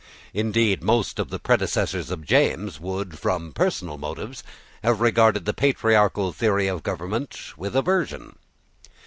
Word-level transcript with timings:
Indeed 0.33 0.81
most 0.83 1.19
of 1.19 1.29
the 1.29 1.37
predecessors 1.37 2.09
of 2.09 2.25
James 2.25 2.79
would, 2.79 3.19
from 3.19 3.53
personal 3.53 3.99
motives, 3.99 4.41
have 4.83 4.99
regarded 4.99 5.45
the 5.45 5.53
patriarchal 5.53 6.33
theory 6.33 6.65
of 6.67 6.81
government 6.81 7.53
with 7.55 7.75
aversion. 7.75 8.33